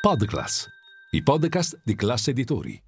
Podclass, 0.00 0.66
i 1.10 1.22
podcast 1.22 1.78
di 1.84 1.94
classe 1.94 2.30
editori. 2.30 2.82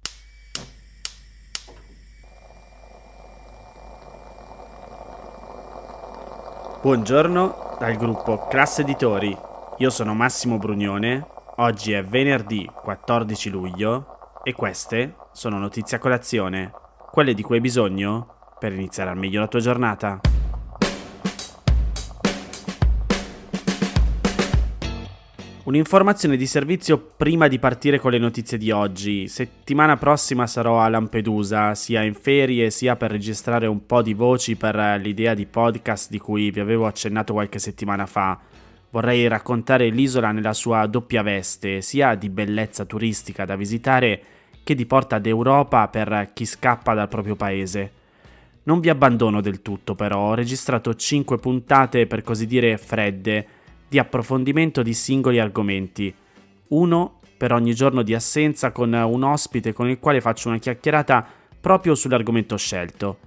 Buongiorno 6.81 7.75
dal 7.77 7.95
gruppo 7.97 8.47
Classe 8.47 8.81
Editori. 8.81 9.37
Io 9.77 9.89
sono 9.91 10.15
Massimo 10.15 10.57
Brugnone. 10.57 11.23
Oggi 11.57 11.91
è 11.91 12.03
venerdì 12.03 12.67
14 12.81 13.49
luglio 13.51 14.39
e 14.41 14.53
queste 14.53 15.15
sono 15.33 15.59
notizie 15.59 15.97
a 15.97 15.99
colazione, 15.99 16.71
quelle 17.11 17.35
di 17.35 17.43
cui 17.43 17.57
hai 17.57 17.61
bisogno 17.61 18.55
per 18.57 18.73
iniziare 18.73 19.11
al 19.11 19.17
meglio 19.17 19.39
la 19.39 19.47
tua 19.47 19.59
giornata. 19.59 20.32
Un'informazione 25.65 26.35
di 26.35 26.45
servizio 26.45 26.97
prima 27.15 27.47
di 27.47 27.57
partire 27.57 27.97
con 27.97 28.11
le 28.11 28.17
notizie 28.17 28.57
di 28.57 28.69
oggi. 28.71 29.29
Settimana 29.29 29.95
prossima 29.95 30.45
sarò 30.45 30.81
a 30.81 30.89
Lampedusa, 30.89 31.73
sia 31.73 32.03
in 32.03 32.15
ferie 32.15 32.69
sia 32.69 32.97
per 32.97 33.11
registrare 33.11 33.65
un 33.65 33.85
po' 33.85 34.01
di 34.01 34.13
voci 34.13 34.57
per 34.57 34.99
l'idea 34.99 35.33
di 35.33 35.45
podcast 35.45 36.09
di 36.09 36.19
cui 36.19 36.51
vi 36.51 36.59
avevo 36.59 36.85
accennato 36.85 37.31
qualche 37.31 37.59
settimana 37.59 38.05
fa. 38.05 38.37
Vorrei 38.89 39.25
raccontare 39.29 39.87
l'isola 39.87 40.33
nella 40.33 40.51
sua 40.51 40.85
doppia 40.85 41.21
veste, 41.21 41.79
sia 41.79 42.15
di 42.15 42.27
bellezza 42.27 42.83
turistica 42.83 43.45
da 43.45 43.55
visitare 43.55 44.21
che 44.65 44.75
di 44.75 44.85
porta 44.85 45.17
d'Europa 45.17 45.87
per 45.87 46.31
chi 46.33 46.43
scappa 46.43 46.93
dal 46.93 47.07
proprio 47.07 47.37
paese. 47.37 47.91
Non 48.63 48.81
vi 48.81 48.89
abbandono 48.89 49.39
del 49.39 49.61
tutto 49.61 49.95
però, 49.95 50.31
ho 50.31 50.33
registrato 50.33 50.93
5 50.93 51.37
puntate 51.37 52.05
per 52.05 52.21
così 52.21 52.47
dire 52.47 52.77
fredde 52.77 53.52
di 53.93 53.99
approfondimento 53.99 54.81
di 54.81 54.91
singoli 54.91 55.37
argomenti, 55.37 56.11
uno 56.69 57.19
per 57.37 57.51
ogni 57.53 57.75
giorno 57.75 58.01
di 58.01 58.15
assenza 58.15 58.71
con 58.71 58.91
un 58.91 59.21
ospite 59.21 59.71
con 59.71 59.87
il 59.87 59.99
quale 59.99 60.19
faccio 60.19 60.47
una 60.47 60.57
chiacchierata 60.57 61.23
proprio 61.61 61.93
sull'argomento 61.93 62.57
scelto. 62.57 63.19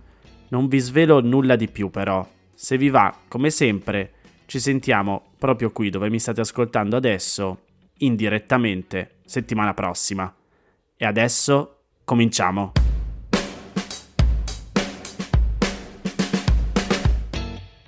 Non 0.48 0.66
vi 0.66 0.80
svelo 0.80 1.20
nulla 1.20 1.54
di 1.54 1.68
più 1.68 1.88
però. 1.88 2.28
Se 2.52 2.76
vi 2.76 2.88
va, 2.88 3.14
come 3.28 3.50
sempre, 3.50 4.14
ci 4.46 4.58
sentiamo 4.58 5.26
proprio 5.38 5.70
qui 5.70 5.88
dove 5.88 6.10
mi 6.10 6.18
state 6.18 6.40
ascoltando 6.40 6.96
adesso, 6.96 7.60
indirettamente, 7.98 9.18
settimana 9.24 9.72
prossima. 9.72 10.34
E 10.96 11.04
adesso 11.06 11.82
cominciamo. 12.02 12.85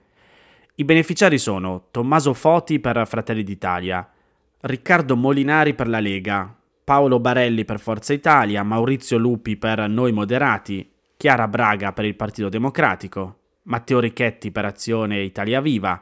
I 0.76 0.84
beneficiari 0.84 1.38
sono 1.38 1.86
Tommaso 1.90 2.34
Foti 2.34 2.82
per 2.82 3.08
Fratelli 3.08 3.44
d'Italia, 3.44 4.06
Riccardo 4.60 5.16
Molinari 5.16 5.74
per 5.74 5.88
la 5.88 6.02
Lega, 6.02 6.54
Paolo 6.84 7.22
Barelli 7.22 7.64
per 7.64 7.80
Forza 7.80 8.12
Italia, 8.12 8.62
Maurizio 8.62 9.18
Lupi 9.18 9.56
per 9.56 9.88
Noi 9.88 10.12
Moderati, 10.12 10.92
Chiara 11.16 11.48
Braga 11.48 11.94
per 11.94 12.04
il 12.04 12.16
Partito 12.16 12.50
Democratico, 12.50 13.38
Matteo 13.64 14.02
Richetti 14.02 14.52
per 14.52 14.66
Azione 14.66 15.22
Italia 15.22 15.62
Viva, 15.62 16.02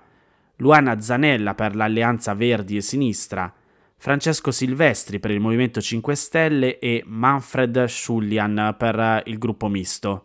Luana 0.55 0.99
Zanella 0.99 1.53
per 1.53 1.75
l'Alleanza 1.75 2.33
Verdi 2.33 2.77
e 2.77 2.81
Sinistra, 2.81 3.53
Francesco 3.95 4.49
Silvestri 4.49 5.19
per 5.19 5.29
il 5.29 5.39
Movimento 5.39 5.79
5 5.79 6.15
Stelle 6.15 6.79
e 6.79 7.03
Manfred 7.05 7.85
Schullian 7.85 8.73
per 8.75 9.21
il 9.25 9.37
gruppo 9.37 9.67
misto. 9.67 10.23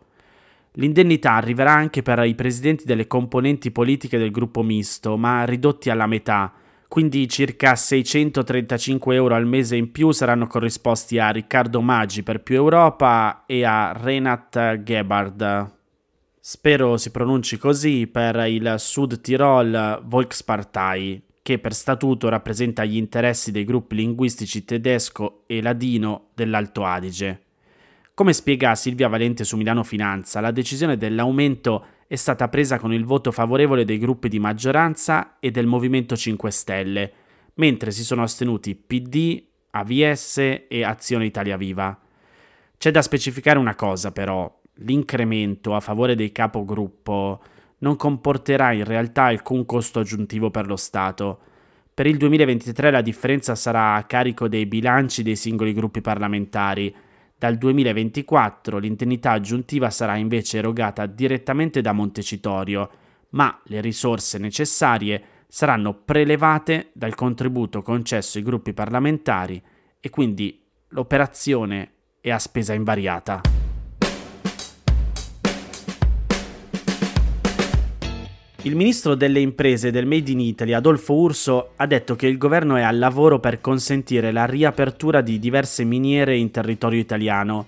L'indennità 0.72 1.32
arriverà 1.32 1.74
anche 1.74 2.00
per 2.00 2.24
i 2.24 2.34
presidenti 2.34 2.84
delle 2.86 3.06
componenti 3.06 3.70
politiche 3.70 4.16
del 4.16 4.30
gruppo 4.30 4.62
misto, 4.62 5.18
ma 5.18 5.44
ridotti 5.44 5.90
alla 5.90 6.06
metà, 6.06 6.50
quindi 6.88 7.28
circa 7.28 7.74
635 7.74 9.14
euro 9.14 9.34
al 9.34 9.46
mese 9.46 9.76
in 9.76 9.90
più 9.90 10.12
saranno 10.12 10.46
corrisposti 10.46 11.18
a 11.18 11.30
Riccardo 11.30 11.80
Maggi 11.80 12.22
per 12.22 12.42
Più 12.42 12.54
Europa 12.54 13.44
e 13.46 13.64
a 13.64 13.92
Renat 13.92 14.82
Gebhard. 14.82 15.74
Spero 16.40 16.96
si 16.96 17.10
pronunci 17.10 17.58
così 17.58 18.06
per 18.06 18.36
il 18.46 18.76
Sud 18.78 19.20
Tirol 19.20 20.02
Volkspartei, 20.04 21.20
che 21.42 21.58
per 21.58 21.74
statuto 21.74 22.28
rappresenta 22.28 22.84
gli 22.84 22.96
interessi 22.96 23.50
dei 23.50 23.64
gruppi 23.64 23.96
linguistici 23.96 24.64
tedesco 24.64 25.42
e 25.46 25.60
ladino 25.60 26.28
dell'Alto 26.34 26.84
Adige. 26.84 27.42
Come 28.14 28.32
spiega 28.32 28.74
Silvia 28.74 29.08
Valente 29.08 29.44
su 29.44 29.56
Milano 29.56 29.82
Finanza, 29.82 30.40
la 30.40 30.50
decisione 30.50 30.96
dell'aumento 30.96 31.84
è 32.06 32.14
stata 32.14 32.48
presa 32.48 32.78
con 32.78 32.92
il 32.92 33.04
voto 33.04 33.32
favorevole 33.32 33.84
dei 33.84 33.98
gruppi 33.98 34.28
di 34.28 34.38
maggioranza 34.38 35.38
e 35.40 35.50
del 35.50 35.66
Movimento 35.66 36.16
5 36.16 36.50
Stelle, 36.50 37.12
mentre 37.54 37.90
si 37.90 38.04
sono 38.04 38.22
astenuti 38.22 38.74
PD, 38.74 39.42
AVS 39.70 40.38
e 40.68 40.84
Azione 40.84 41.26
Italia 41.26 41.56
Viva. 41.56 41.98
C'è 42.78 42.90
da 42.90 43.02
specificare 43.02 43.58
una 43.58 43.74
cosa 43.74 44.12
però, 44.12 44.52
l'incremento 44.80 45.74
a 45.74 45.80
favore 45.80 46.14
dei 46.14 46.32
capogruppo 46.32 47.42
non 47.78 47.96
comporterà 47.96 48.72
in 48.72 48.84
realtà 48.84 49.24
alcun 49.24 49.64
costo 49.66 50.00
aggiuntivo 50.00 50.50
per 50.50 50.66
lo 50.66 50.76
Stato. 50.76 51.40
Per 51.92 52.06
il 52.06 52.18
2023 52.18 52.90
la 52.90 53.00
differenza 53.00 53.54
sarà 53.54 53.94
a 53.94 54.04
carico 54.04 54.48
dei 54.48 54.66
bilanci 54.66 55.22
dei 55.22 55.36
singoli 55.36 55.72
gruppi 55.72 56.00
parlamentari, 56.00 56.94
dal 57.38 57.58
2024 57.58 58.78
l'indennità 58.78 59.32
aggiuntiva 59.32 59.90
sarà 59.90 60.16
invece 60.16 60.58
erogata 60.58 61.04
direttamente 61.06 61.82
da 61.82 61.92
Montecitorio, 61.92 62.90
ma 63.30 63.60
le 63.64 63.80
risorse 63.80 64.38
necessarie 64.38 65.22
saranno 65.46 65.94
prelevate 65.94 66.90
dal 66.94 67.14
contributo 67.14 67.82
concesso 67.82 68.38
ai 68.38 68.44
gruppi 68.44 68.72
parlamentari 68.72 69.62
e 70.00 70.10
quindi 70.10 70.64
l'operazione 70.88 71.92
è 72.20 72.30
a 72.30 72.38
spesa 72.38 72.72
invariata. 72.72 73.55
Il 78.66 78.74
ministro 78.74 79.14
delle 79.14 79.38
imprese 79.38 79.92
del 79.92 80.06
Made 80.06 80.28
in 80.28 80.40
Italy, 80.40 80.72
Adolfo 80.72 81.14
Urso, 81.14 81.70
ha 81.76 81.86
detto 81.86 82.16
che 82.16 82.26
il 82.26 82.36
governo 82.36 82.74
è 82.74 82.82
al 82.82 82.98
lavoro 82.98 83.38
per 83.38 83.60
consentire 83.60 84.32
la 84.32 84.44
riapertura 84.44 85.20
di 85.20 85.38
diverse 85.38 85.84
miniere 85.84 86.36
in 86.36 86.50
territorio 86.50 86.98
italiano 86.98 87.66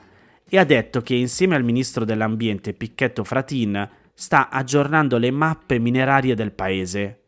e 0.49 0.59
ha 0.59 0.65
detto 0.65 1.01
che 1.01 1.15
insieme 1.15 1.55
al 1.55 1.63
ministro 1.63 2.05
dell'ambiente 2.05 2.73
Picchetto 2.73 3.23
Fratin 3.23 3.89
sta 4.13 4.49
aggiornando 4.49 5.19
le 5.19 5.31
mappe 5.31 5.79
minerarie 5.79 6.35
del 6.35 6.51
paese. 6.51 7.21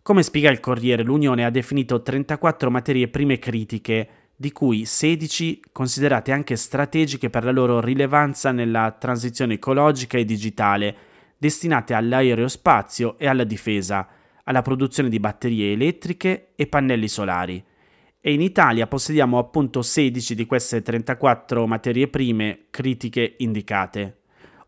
Come 0.00 0.22
spiega 0.22 0.50
il 0.50 0.60
Corriere, 0.60 1.02
l'Unione 1.02 1.44
ha 1.44 1.50
definito 1.50 2.00
34 2.00 2.70
materie 2.70 3.08
prime 3.08 3.38
critiche, 3.38 4.08
di 4.34 4.52
cui 4.52 4.86
16 4.86 5.64
considerate 5.70 6.32
anche 6.32 6.56
strategiche 6.56 7.28
per 7.28 7.44
la 7.44 7.52
loro 7.52 7.78
rilevanza 7.78 8.52
nella 8.52 8.96
transizione 8.98 9.54
ecologica 9.54 10.16
e 10.16 10.24
digitale 10.24 11.10
destinate 11.42 11.92
all'aerospazio 11.92 13.18
e 13.18 13.26
alla 13.26 13.42
difesa, 13.42 14.06
alla 14.44 14.62
produzione 14.62 15.08
di 15.08 15.18
batterie 15.18 15.72
elettriche 15.72 16.52
e 16.54 16.68
pannelli 16.68 17.08
solari. 17.08 17.60
E 18.20 18.32
in 18.32 18.40
Italia 18.40 18.86
possediamo 18.86 19.38
appunto 19.38 19.82
16 19.82 20.36
di 20.36 20.46
queste 20.46 20.82
34 20.82 21.66
materie 21.66 22.06
prime 22.06 22.66
critiche 22.70 23.34
indicate. 23.38 24.18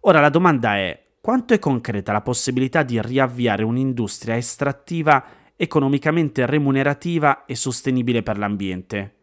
Ora 0.00 0.18
la 0.18 0.30
domanda 0.30 0.74
è 0.74 1.00
quanto 1.20 1.54
è 1.54 1.60
concreta 1.60 2.10
la 2.10 2.22
possibilità 2.22 2.82
di 2.82 3.00
riavviare 3.00 3.62
un'industria 3.62 4.36
estrattiva 4.36 5.24
economicamente 5.54 6.44
remunerativa 6.44 7.44
e 7.44 7.54
sostenibile 7.54 8.24
per 8.24 8.36
l'ambiente? 8.36 9.14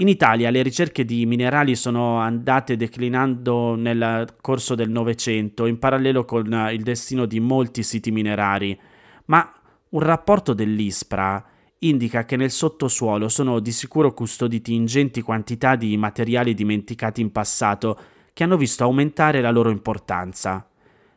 In 0.00 0.08
Italia 0.08 0.48
le 0.48 0.62
ricerche 0.62 1.04
di 1.04 1.26
minerali 1.26 1.76
sono 1.76 2.20
andate 2.20 2.74
declinando 2.74 3.74
nel 3.74 4.36
corso 4.40 4.74
del 4.74 4.88
Novecento 4.88 5.66
in 5.66 5.78
parallelo 5.78 6.24
con 6.24 6.46
il 6.72 6.82
destino 6.82 7.26
di 7.26 7.38
molti 7.38 7.82
siti 7.82 8.10
minerari, 8.10 8.78
ma 9.26 9.52
un 9.90 10.00
rapporto 10.00 10.54
dell'ISPRA 10.54 11.44
indica 11.80 12.24
che 12.24 12.36
nel 12.36 12.50
sottosuolo 12.50 13.28
sono 13.28 13.60
di 13.60 13.72
sicuro 13.72 14.14
custoditi 14.14 14.72
ingenti 14.72 15.20
quantità 15.20 15.76
di 15.76 15.94
materiali 15.98 16.54
dimenticati 16.54 17.20
in 17.20 17.30
passato 17.30 17.98
che 18.32 18.42
hanno 18.42 18.56
visto 18.56 18.84
aumentare 18.84 19.42
la 19.42 19.50
loro 19.50 19.68
importanza. 19.68 20.66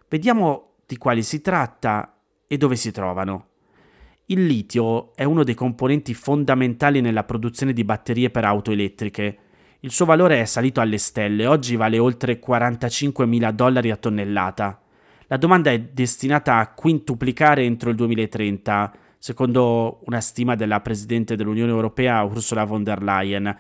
Vediamo 0.09 0.71
di 0.85 0.97
quali 0.97 1.23
si 1.23 1.39
tratta 1.39 2.17
e 2.45 2.57
dove 2.57 2.75
si 2.75 2.91
trovano. 2.91 3.52
Il 4.27 4.45
litio 4.45 5.13
è 5.15 5.25
uno 5.25 5.43
dei 5.43 5.53
componenti 5.53 6.13
fondamentali 6.13 7.01
nella 7.01 7.25
produzione 7.25 7.73
di 7.73 7.83
batterie 7.83 8.29
per 8.29 8.45
auto 8.45 8.71
elettriche. 8.71 9.37
Il 9.81 9.91
suo 9.91 10.05
valore 10.05 10.39
è 10.39 10.45
salito 10.45 10.79
alle 10.79 10.97
stelle, 10.97 11.45
oggi 11.45 11.75
vale 11.75 11.99
oltre 11.99 12.39
45 12.39 13.25
mila 13.25 13.51
dollari 13.51 13.91
a 13.91 13.97
tonnellata. 13.97 14.81
La 15.27 15.35
domanda 15.35 15.71
è 15.71 15.79
destinata 15.81 16.55
a 16.55 16.71
quintuplicare 16.71 17.63
entro 17.63 17.89
il 17.89 17.97
2030, 17.97 18.93
secondo 19.17 19.99
una 20.05 20.21
stima 20.21 20.55
della 20.55 20.79
Presidente 20.79 21.35
dell'Unione 21.35 21.71
Europea 21.71 22.21
Ursula 22.23 22.63
von 22.63 22.81
der 22.81 23.03
Leyen. 23.03 23.57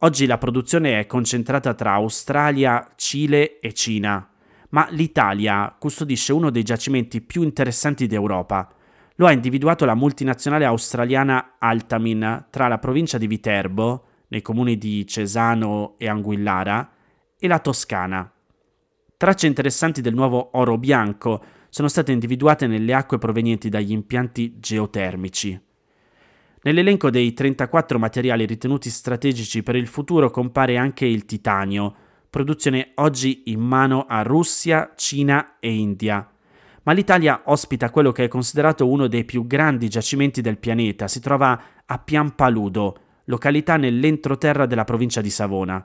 Oggi 0.00 0.26
la 0.26 0.36
produzione 0.36 1.00
è 1.00 1.06
concentrata 1.06 1.72
tra 1.72 1.92
Australia, 1.92 2.92
Cile 2.96 3.58
e 3.58 3.72
Cina, 3.72 4.28
ma 4.68 4.86
l'Italia 4.90 5.74
custodisce 5.78 6.34
uno 6.34 6.50
dei 6.50 6.62
giacimenti 6.62 7.22
più 7.22 7.40
interessanti 7.40 8.06
d'Europa. 8.06 8.73
Lo 9.16 9.26
ha 9.26 9.32
individuato 9.32 9.84
la 9.84 9.94
multinazionale 9.94 10.64
australiana 10.64 11.54
Altamin 11.58 12.46
tra 12.50 12.66
la 12.66 12.78
provincia 12.78 13.16
di 13.16 13.28
Viterbo, 13.28 14.06
nei 14.28 14.42
comuni 14.42 14.76
di 14.76 15.06
Cesano 15.06 15.94
e 15.98 16.08
Anguillara, 16.08 16.90
e 17.38 17.46
la 17.46 17.60
Toscana. 17.60 18.28
Tracce 19.16 19.46
interessanti 19.46 20.00
del 20.00 20.14
nuovo 20.14 20.50
oro 20.54 20.76
bianco 20.78 21.44
sono 21.68 21.86
state 21.86 22.10
individuate 22.10 22.66
nelle 22.66 22.92
acque 22.92 23.18
provenienti 23.18 23.68
dagli 23.68 23.92
impianti 23.92 24.58
geotermici. 24.58 25.60
Nell'elenco 26.62 27.10
dei 27.10 27.32
34 27.32 27.98
materiali 28.00 28.46
ritenuti 28.46 28.90
strategici 28.90 29.62
per 29.62 29.76
il 29.76 29.86
futuro 29.86 30.30
compare 30.30 30.76
anche 30.76 31.06
il 31.06 31.24
titanio, 31.24 31.94
produzione 32.30 32.92
oggi 32.96 33.42
in 33.46 33.60
mano 33.60 34.06
a 34.08 34.22
Russia, 34.22 34.92
Cina 34.96 35.58
e 35.60 35.72
India. 35.72 36.33
Ma 36.84 36.92
l'Italia 36.92 37.42
ospita 37.46 37.90
quello 37.90 38.12
che 38.12 38.24
è 38.24 38.28
considerato 38.28 38.88
uno 38.88 39.06
dei 39.06 39.24
più 39.24 39.46
grandi 39.46 39.88
giacimenti 39.88 40.40
del 40.40 40.58
pianeta, 40.58 41.08
si 41.08 41.20
trova 41.20 41.60
a 41.84 41.98
Piampaludo, 41.98 42.98
località 43.24 43.76
nell'entroterra 43.76 44.66
della 44.66 44.84
provincia 44.84 45.20
di 45.20 45.30
Savona. 45.30 45.84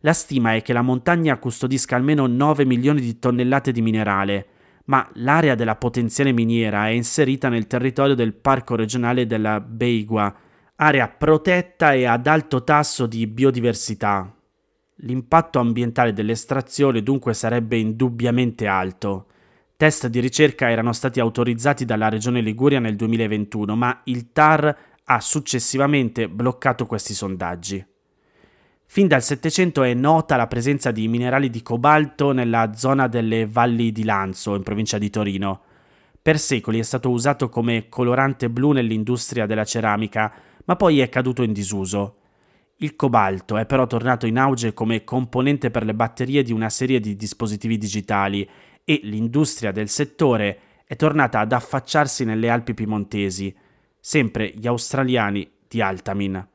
La 0.00 0.12
stima 0.14 0.54
è 0.54 0.62
che 0.62 0.72
la 0.72 0.80
montagna 0.80 1.38
custodisca 1.38 1.94
almeno 1.94 2.26
9 2.26 2.64
milioni 2.64 3.02
di 3.02 3.18
tonnellate 3.18 3.70
di 3.70 3.82
minerale, 3.82 4.46
ma 4.86 5.06
l'area 5.14 5.54
della 5.54 5.76
potenziale 5.76 6.32
miniera 6.32 6.86
è 6.86 6.90
inserita 6.90 7.50
nel 7.50 7.66
territorio 7.66 8.14
del 8.14 8.32
Parco 8.32 8.76
regionale 8.76 9.26
della 9.26 9.60
Beigua, 9.60 10.34
area 10.76 11.06
protetta 11.08 11.92
e 11.92 12.06
ad 12.06 12.26
alto 12.26 12.64
tasso 12.64 13.06
di 13.06 13.26
biodiversità. 13.26 14.34
L'impatto 15.02 15.58
ambientale 15.58 16.14
dell'estrazione 16.14 17.02
dunque 17.02 17.34
sarebbe 17.34 17.76
indubbiamente 17.76 18.66
alto. 18.66 19.26
Test 19.80 20.08
di 20.08 20.20
ricerca 20.20 20.68
erano 20.68 20.92
stati 20.92 21.20
autorizzati 21.20 21.86
dalla 21.86 22.10
Regione 22.10 22.42
Liguria 22.42 22.80
nel 22.80 22.96
2021, 22.96 23.74
ma 23.74 24.02
il 24.04 24.30
TAR 24.30 24.76
ha 25.04 25.20
successivamente 25.20 26.28
bloccato 26.28 26.84
questi 26.84 27.14
sondaggi. 27.14 27.82
Fin 28.84 29.06
dal 29.08 29.22
Settecento 29.22 29.82
è 29.82 29.94
nota 29.94 30.36
la 30.36 30.48
presenza 30.48 30.90
di 30.90 31.08
minerali 31.08 31.48
di 31.48 31.62
cobalto 31.62 32.32
nella 32.32 32.74
zona 32.74 33.06
delle 33.06 33.46
valli 33.46 33.90
di 33.90 34.04
Lanzo, 34.04 34.54
in 34.54 34.62
provincia 34.62 34.98
di 34.98 35.08
Torino. 35.08 35.62
Per 36.20 36.38
secoli 36.38 36.78
è 36.78 36.82
stato 36.82 37.08
usato 37.08 37.48
come 37.48 37.88
colorante 37.88 38.50
blu 38.50 38.72
nell'industria 38.72 39.46
della 39.46 39.64
ceramica, 39.64 40.30
ma 40.66 40.76
poi 40.76 41.00
è 41.00 41.08
caduto 41.08 41.42
in 41.42 41.54
disuso. 41.54 42.16
Il 42.82 42.96
cobalto 42.96 43.56
è 43.56 43.64
però 43.64 43.86
tornato 43.86 44.26
in 44.26 44.36
auge 44.36 44.74
come 44.74 45.04
componente 45.04 45.70
per 45.70 45.86
le 45.86 45.94
batterie 45.94 46.42
di 46.42 46.52
una 46.52 46.68
serie 46.68 47.00
di 47.00 47.16
dispositivi 47.16 47.78
digitali 47.78 48.46
e 48.84 49.00
l'industria 49.04 49.72
del 49.72 49.88
settore 49.88 50.60
è 50.84 50.96
tornata 50.96 51.40
ad 51.40 51.52
affacciarsi 51.52 52.24
nelle 52.24 52.50
Alpi 52.50 52.74
piemontesi, 52.74 53.54
sempre 53.98 54.52
gli 54.54 54.66
australiani 54.66 55.48
di 55.68 55.80
Altamin. 55.80 56.46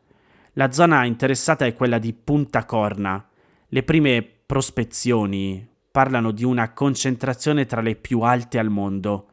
La 0.53 0.71
zona 0.71 1.05
interessata 1.05 1.65
è 1.65 1.73
quella 1.73 1.99
di 1.99 2.13
Punta 2.13 2.65
Corna. 2.65 3.25
Le 3.67 3.83
prime 3.83 4.23
prospezioni 4.45 5.67
parlano 5.91 6.31
di 6.31 6.43
una 6.43 6.73
concentrazione 6.73 7.65
tra 7.65 7.81
le 7.81 7.95
più 7.95 8.21
alte 8.21 8.59
al 8.59 8.69
mondo, 8.69 9.27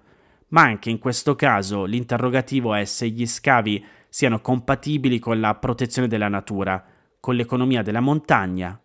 ma 0.48 0.62
anche 0.62 0.90
in 0.90 0.98
questo 0.98 1.34
caso 1.34 1.84
l'interrogativo 1.84 2.74
è 2.74 2.84
se 2.84 3.08
gli 3.08 3.26
scavi 3.26 3.84
siano 4.08 4.40
compatibili 4.40 5.18
con 5.18 5.40
la 5.40 5.54
protezione 5.54 6.06
della 6.06 6.28
natura, 6.28 6.84
con 7.18 7.34
l'economia 7.34 7.82
della 7.82 8.00
montagna 8.00 8.78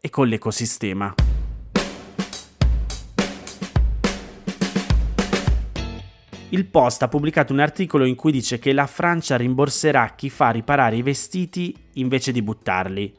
e 0.00 0.10
con 0.10 0.28
l'ecosistema. 0.28 1.33
Il 6.54 6.66
Post 6.66 7.02
ha 7.02 7.08
pubblicato 7.08 7.52
un 7.52 7.58
articolo 7.58 8.04
in 8.04 8.14
cui 8.14 8.30
dice 8.30 8.60
che 8.60 8.72
la 8.72 8.86
Francia 8.86 9.36
rimborserà 9.36 10.12
chi 10.14 10.30
fa 10.30 10.50
riparare 10.50 10.94
i 10.94 11.02
vestiti 11.02 11.74
invece 11.94 12.30
di 12.30 12.42
buttarli. 12.42 13.12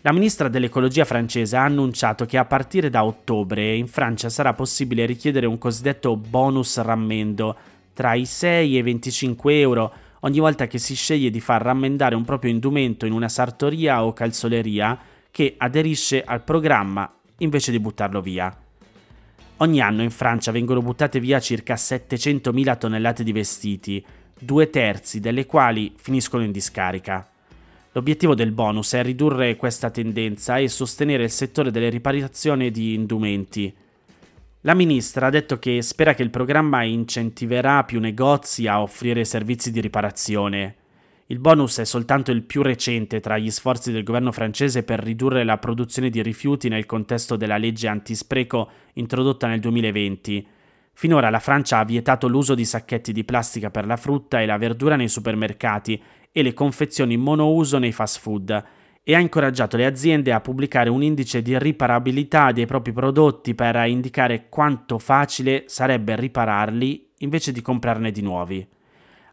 La 0.00 0.12
ministra 0.12 0.48
dell'ecologia 0.48 1.04
francese 1.04 1.56
ha 1.56 1.62
annunciato 1.62 2.26
che 2.26 2.36
a 2.36 2.44
partire 2.46 2.90
da 2.90 3.04
ottobre 3.04 3.76
in 3.76 3.86
Francia 3.86 4.28
sarà 4.28 4.54
possibile 4.54 5.06
richiedere 5.06 5.46
un 5.46 5.56
cosiddetto 5.56 6.16
bonus 6.16 6.80
rammendo 6.80 7.56
tra 7.92 8.14
i 8.14 8.26
6 8.26 8.74
e 8.74 8.78
i 8.78 8.82
25 8.82 9.60
euro 9.60 9.92
ogni 10.22 10.40
volta 10.40 10.66
che 10.66 10.78
si 10.78 10.96
sceglie 10.96 11.30
di 11.30 11.38
far 11.38 11.62
rammendare 11.62 12.16
un 12.16 12.24
proprio 12.24 12.50
indumento 12.50 13.06
in 13.06 13.12
una 13.12 13.28
sartoria 13.28 14.04
o 14.04 14.12
calzoleria 14.12 14.98
che 15.30 15.54
aderisce 15.56 16.24
al 16.24 16.42
programma 16.42 17.08
invece 17.38 17.70
di 17.70 17.78
buttarlo 17.78 18.20
via. 18.20 18.63
Ogni 19.58 19.80
anno 19.80 20.02
in 20.02 20.10
Francia 20.10 20.50
vengono 20.50 20.82
buttate 20.82 21.20
via 21.20 21.38
circa 21.38 21.74
700.000 21.74 22.76
tonnellate 22.76 23.22
di 23.22 23.30
vestiti, 23.30 24.04
due 24.36 24.68
terzi 24.68 25.20
delle 25.20 25.46
quali 25.46 25.94
finiscono 25.96 26.42
in 26.42 26.50
discarica. 26.50 27.28
L'obiettivo 27.92 28.34
del 28.34 28.50
bonus 28.50 28.94
è 28.94 29.02
ridurre 29.02 29.54
questa 29.54 29.90
tendenza 29.90 30.58
e 30.58 30.66
sostenere 30.68 31.22
il 31.22 31.30
settore 31.30 31.70
delle 31.70 31.88
riparazioni 31.88 32.72
di 32.72 32.94
indumenti. 32.94 33.72
La 34.62 34.74
ministra 34.74 35.28
ha 35.28 35.30
detto 35.30 35.60
che 35.60 35.80
spera 35.82 36.14
che 36.14 36.24
il 36.24 36.30
programma 36.30 36.82
incentiverà 36.82 37.84
più 37.84 38.00
negozi 38.00 38.66
a 38.66 38.82
offrire 38.82 39.24
servizi 39.24 39.70
di 39.70 39.80
riparazione. 39.80 40.74
Il 41.28 41.38
bonus 41.38 41.78
è 41.78 41.84
soltanto 41.86 42.32
il 42.32 42.42
più 42.42 42.60
recente 42.60 43.20
tra 43.20 43.38
gli 43.38 43.50
sforzi 43.50 43.90
del 43.90 44.02
governo 44.02 44.30
francese 44.30 44.82
per 44.82 45.00
ridurre 45.00 45.42
la 45.42 45.56
produzione 45.56 46.10
di 46.10 46.20
rifiuti 46.20 46.68
nel 46.68 46.84
contesto 46.84 47.36
della 47.36 47.56
legge 47.56 47.88
antispreco 47.88 48.68
introdotta 48.94 49.46
nel 49.46 49.58
2020. 49.58 50.46
Finora 50.92 51.30
la 51.30 51.40
Francia 51.40 51.78
ha 51.78 51.84
vietato 51.84 52.28
l'uso 52.28 52.54
di 52.54 52.66
sacchetti 52.66 53.10
di 53.10 53.24
plastica 53.24 53.70
per 53.70 53.86
la 53.86 53.96
frutta 53.96 54.42
e 54.42 54.46
la 54.46 54.58
verdura 54.58 54.96
nei 54.96 55.08
supermercati 55.08 56.00
e 56.30 56.42
le 56.42 56.52
confezioni 56.52 57.16
monouso 57.16 57.78
nei 57.78 57.92
fast 57.92 58.20
food 58.20 58.64
e 59.02 59.14
ha 59.14 59.18
incoraggiato 59.18 59.78
le 59.78 59.86
aziende 59.86 60.30
a 60.30 60.42
pubblicare 60.42 60.90
un 60.90 61.02
indice 61.02 61.40
di 61.40 61.58
riparabilità 61.58 62.52
dei 62.52 62.66
propri 62.66 62.92
prodotti 62.92 63.54
per 63.54 63.76
indicare 63.86 64.50
quanto 64.50 64.98
facile 64.98 65.64
sarebbe 65.68 66.16
ripararli 66.16 67.12
invece 67.18 67.50
di 67.50 67.62
comprarne 67.62 68.10
di 68.10 68.20
nuovi. 68.20 68.73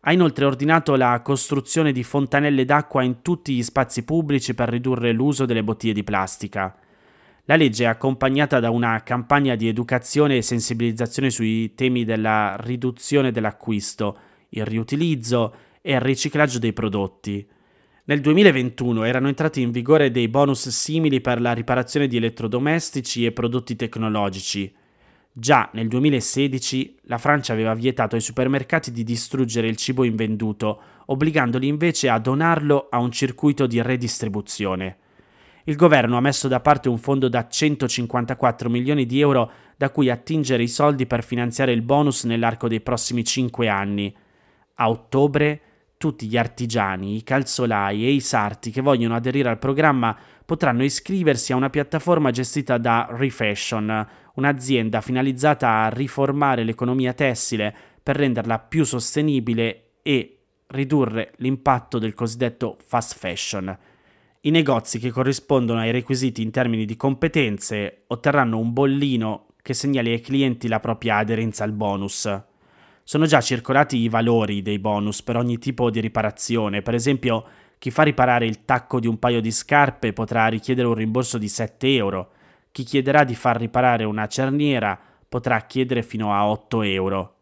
Ha 0.03 0.11
inoltre 0.11 0.45
ordinato 0.45 0.95
la 0.95 1.21
costruzione 1.21 1.91
di 1.91 2.03
fontanelle 2.03 2.65
d'acqua 2.65 3.03
in 3.03 3.21
tutti 3.21 3.53
gli 3.53 3.61
spazi 3.61 4.03
pubblici 4.03 4.55
per 4.55 4.69
ridurre 4.69 5.11
l'uso 5.11 5.45
delle 5.45 5.63
bottiglie 5.63 5.93
di 5.93 6.03
plastica. 6.03 6.75
La 7.45 7.55
legge 7.55 7.83
è 7.83 7.87
accompagnata 7.87 8.59
da 8.59 8.71
una 8.71 9.03
campagna 9.03 9.53
di 9.55 9.67
educazione 9.67 10.37
e 10.37 10.41
sensibilizzazione 10.41 11.29
sui 11.29 11.75
temi 11.75 12.03
della 12.03 12.55
riduzione 12.59 13.31
dell'acquisto, 13.31 14.17
il 14.49 14.65
riutilizzo 14.65 15.53
e 15.81 15.93
il 15.93 16.01
riciclaggio 16.01 16.57
dei 16.57 16.73
prodotti. 16.73 17.47
Nel 18.05 18.21
2021 18.21 19.03
erano 19.03 19.27
entrati 19.27 19.61
in 19.61 19.69
vigore 19.69 20.09
dei 20.09 20.27
bonus 20.27 20.69
simili 20.69 21.21
per 21.21 21.39
la 21.39 21.53
riparazione 21.53 22.07
di 22.07 22.17
elettrodomestici 22.17 23.23
e 23.23 23.31
prodotti 23.31 23.75
tecnologici. 23.75 24.73
Già 25.33 25.69
nel 25.73 25.87
2016 25.87 26.97
la 27.03 27.17
Francia 27.17 27.53
aveva 27.53 27.73
vietato 27.73 28.15
ai 28.15 28.21
supermercati 28.21 28.91
di 28.91 29.03
distruggere 29.03 29.67
il 29.67 29.77
cibo 29.77 30.03
invenduto, 30.03 30.81
obbligandoli 31.05 31.67
invece 31.67 32.09
a 32.09 32.19
donarlo 32.19 32.87
a 32.89 32.99
un 32.99 33.11
circuito 33.11 33.65
di 33.65 33.81
redistribuzione. 33.81 34.97
Il 35.63 35.77
governo 35.77 36.17
ha 36.17 36.21
messo 36.21 36.49
da 36.49 36.59
parte 36.59 36.89
un 36.89 36.97
fondo 36.97 37.29
da 37.29 37.47
154 37.47 38.69
milioni 38.69 39.05
di 39.05 39.21
euro 39.21 39.51
da 39.77 39.89
cui 39.89 40.09
attingere 40.09 40.63
i 40.63 40.67
soldi 40.67 41.05
per 41.05 41.23
finanziare 41.23 41.71
il 41.71 41.81
bonus 41.81 42.25
nell'arco 42.25 42.67
dei 42.67 42.81
prossimi 42.81 43.23
5 43.23 43.69
anni. 43.69 44.13
A 44.75 44.89
ottobre 44.89 45.61
tutti 45.97 46.27
gli 46.27 46.35
artigiani, 46.35 47.15
i 47.15 47.23
calzolai 47.23 48.03
e 48.03 48.11
i 48.11 48.19
sarti 48.19 48.71
che 48.71 48.81
vogliono 48.81 49.15
aderire 49.15 49.49
al 49.49 49.59
programma 49.59 50.17
potranno 50.45 50.83
iscriversi 50.83 51.53
a 51.53 51.55
una 51.55 51.69
piattaforma 51.69 52.31
gestita 52.31 52.77
da 52.77 53.07
Refashion, 53.09 54.07
un'azienda 54.35 55.01
finalizzata 55.01 55.83
a 55.83 55.89
riformare 55.89 56.63
l'economia 56.63 57.13
tessile 57.13 57.75
per 58.01 58.15
renderla 58.15 58.59
più 58.59 58.83
sostenibile 58.83 59.91
e 60.01 60.37
ridurre 60.67 61.33
l'impatto 61.37 61.99
del 61.99 62.13
cosiddetto 62.13 62.77
fast 62.85 63.17
fashion. 63.17 63.77
I 64.41 64.49
negozi 64.49 64.97
che 64.97 65.11
corrispondono 65.11 65.81
ai 65.81 65.91
requisiti 65.91 66.41
in 66.41 66.49
termini 66.49 66.85
di 66.85 66.95
competenze 66.95 68.03
otterranno 68.07 68.57
un 68.57 68.73
bollino 68.73 69.47
che 69.61 69.75
segnali 69.75 70.11
ai 70.11 70.19
clienti 70.19 70.67
la 70.67 70.79
propria 70.79 71.17
aderenza 71.17 71.63
al 71.63 71.73
bonus. 71.73 72.41
Sono 73.03 73.25
già 73.25 73.41
circolati 73.41 73.97
i 73.97 74.09
valori 74.09 74.61
dei 74.61 74.79
bonus 74.79 75.21
per 75.21 75.35
ogni 75.35 75.59
tipo 75.59 75.91
di 75.91 75.99
riparazione, 75.99 76.81
per 76.81 76.95
esempio 76.95 77.45
chi 77.81 77.89
fa 77.89 78.03
riparare 78.03 78.45
il 78.45 78.63
tacco 78.63 78.99
di 78.99 79.07
un 79.07 79.17
paio 79.17 79.41
di 79.41 79.49
scarpe 79.49 80.13
potrà 80.13 80.45
richiedere 80.45 80.87
un 80.87 80.93
rimborso 80.93 81.39
di 81.39 81.47
7 81.47 81.95
euro, 81.95 82.31
chi 82.71 82.83
chiederà 82.83 83.23
di 83.23 83.33
far 83.33 83.57
riparare 83.57 84.03
una 84.03 84.27
cerniera 84.27 84.99
potrà 85.27 85.59
chiedere 85.61 86.03
fino 86.03 86.31
a 86.31 86.47
8 86.47 86.83
euro. 86.83 87.37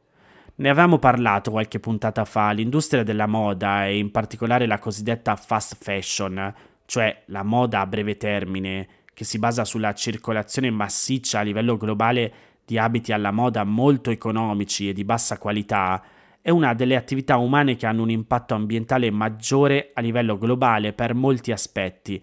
Ne 0.55 0.69
avevamo 0.69 0.97
parlato 0.97 1.51
qualche 1.51 1.81
puntata 1.81 2.23
fa, 2.23 2.51
l'industria 2.51 3.03
della 3.03 3.27
moda 3.27 3.85
e 3.87 3.97
in 3.97 4.11
particolare 4.11 4.65
la 4.65 4.79
cosiddetta 4.79 5.35
fast 5.35 5.75
fashion, 5.77 6.53
cioè 6.85 7.23
la 7.25 7.43
moda 7.43 7.81
a 7.81 7.85
breve 7.85 8.15
termine, 8.15 8.87
che 9.13 9.25
si 9.25 9.39
basa 9.39 9.65
sulla 9.65 9.93
circolazione 9.93 10.71
massiccia 10.71 11.39
a 11.39 11.41
livello 11.41 11.75
globale 11.75 12.33
di 12.63 12.77
abiti 12.77 13.11
alla 13.11 13.31
moda 13.31 13.65
molto 13.65 14.09
economici 14.09 14.87
e 14.87 14.93
di 14.93 15.03
bassa 15.03 15.37
qualità, 15.37 16.01
è 16.49 16.51
una 16.51 16.73
delle 16.73 16.95
attività 16.95 17.37
umane 17.37 17.75
che 17.75 17.85
hanno 17.85 18.01
un 18.01 18.09
impatto 18.09 18.55
ambientale 18.55 19.11
maggiore 19.11 19.91
a 19.93 20.01
livello 20.01 20.35
globale 20.35 20.93
per 20.93 21.13
molti 21.13 21.51
aspetti, 21.51 22.19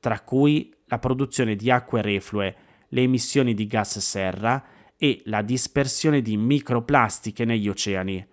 tra 0.00 0.18
cui 0.18 0.74
la 0.86 0.98
produzione 0.98 1.54
di 1.54 1.70
acque 1.70 2.02
reflue, 2.02 2.56
le 2.88 3.02
emissioni 3.02 3.54
di 3.54 3.68
gas 3.68 4.00
serra 4.00 4.64
e 4.96 5.20
la 5.26 5.42
dispersione 5.42 6.22
di 6.22 6.36
microplastiche 6.36 7.44
negli 7.44 7.68
oceani. 7.68 8.26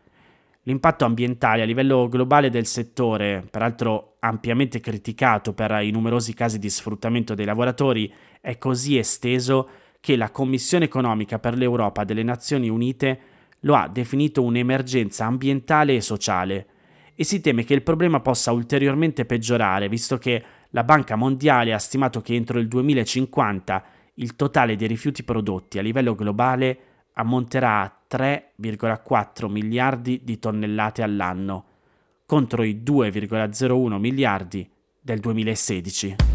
L'impatto 0.64 1.06
ambientale 1.06 1.62
a 1.62 1.66
livello 1.66 2.08
globale 2.10 2.50
del 2.50 2.66
settore, 2.66 3.46
peraltro 3.52 4.16
ampiamente 4.22 4.80
criticato 4.80 5.54
per 5.54 5.80
i 5.84 5.92
numerosi 5.92 6.34
casi 6.34 6.58
di 6.58 6.72
sfruttamento 6.72 7.36
dei 7.36 7.46
lavoratori, 7.46 8.12
è 8.42 8.58
così 8.58 8.98
esteso 8.98 9.70
che 10.00 10.16
la 10.16 10.32
Commissione 10.32 10.86
economica 10.86 11.38
per 11.38 11.56
l'Europa 11.56 12.04
delle 12.04 12.24
Nazioni 12.24 12.68
Unite 12.68 13.34
lo 13.62 13.76
ha 13.76 13.88
definito 13.88 14.44
un'emergenza 14.44 15.26
ambientale 15.26 15.96
e 15.96 16.02
sociale 16.02 16.68
e 17.16 17.24
si 17.24 17.40
teme 17.42 17.64
che 17.64 17.74
il 17.74 17.82
problema 17.82 18.20
possa 18.20 18.52
ulteriormente 18.52 19.26
peggiorare, 19.26 19.88
visto 19.88 20.18
che 20.18 20.44
la 20.70 20.84
Banca 20.84 21.16
Mondiale 21.16 21.74
ha 21.74 21.80
stimato 21.80 22.22
che 22.22 22.36
entro 22.36 22.60
il 22.60 22.68
2050 22.68 23.84
il 24.16 24.36
totale 24.36 24.76
dei 24.76 24.88
rifiuti 24.88 25.24
prodotti 25.24 25.80
a 25.80 25.82
livello 25.82 26.16
globale 26.16 26.80
ammonterà 27.14 27.82
a 27.82 28.00
3,4 28.10 29.50
miliardi 29.50 30.22
di 30.24 30.38
tonnellate 30.38 31.02
all'anno, 31.02 31.66
contro 32.26 32.64
i 32.64 32.82
2,01 32.84 33.98
miliardi 33.98 34.70
del 35.00 35.20
2016. 35.20 36.35